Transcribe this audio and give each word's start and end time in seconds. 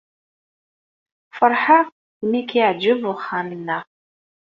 Feṛḥeɣ 1.37 1.85
imi 2.23 2.37
ay 2.39 2.45
k-yeɛjeb 2.49 3.01
uxxam-nneɣ. 3.13 3.83